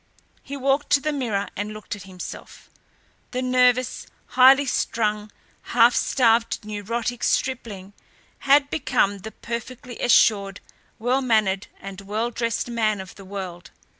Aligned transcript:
He 0.41 0.57
walked 0.57 0.89
to 0.93 0.99
the 0.99 1.13
mirror 1.13 1.47
and 1.55 1.73
looked 1.75 1.95
at 1.95 2.05
himself. 2.09 2.71
The 3.29 3.43
nervous, 3.43 4.07
highly 4.29 4.65
strung, 4.65 5.31
half 5.77 5.93
starved, 5.93 6.65
neurotic 6.65 7.23
stripling 7.23 7.93
had 8.49 8.71
become 8.71 9.19
the 9.19 9.31
perfectly 9.31 9.99
assured, 9.99 10.59
well 10.97 11.21
mannered, 11.21 11.67
and 11.79 12.01
well 12.01 12.31
dressed 12.31 12.67
man 12.67 12.99
of 12.99 13.13
the 13.13 13.25
world. 13.25 13.69